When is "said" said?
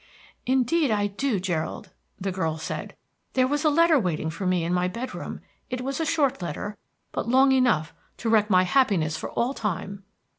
2.57-2.95